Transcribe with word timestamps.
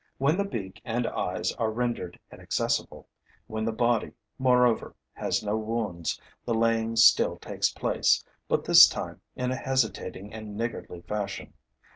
When 0.17 0.35
the 0.35 0.45
beak 0.45 0.81
and 0.83 1.05
eyes 1.05 1.51
are 1.59 1.69
rendered 1.69 2.17
inaccessible, 2.31 3.07
when 3.45 3.65
the 3.65 3.71
body, 3.71 4.13
moreover, 4.39 4.95
has 5.13 5.43
no 5.43 5.55
wounds, 5.55 6.19
the 6.43 6.55
laying 6.55 6.95
still 6.95 7.37
takes 7.37 7.69
place, 7.71 8.25
but, 8.47 8.65
this 8.65 8.87
time, 8.87 9.21
in 9.35 9.51
a 9.51 9.55
hesitating 9.55 10.33
and 10.33 10.57
niggardly 10.57 11.01
fashion. 11.01 11.53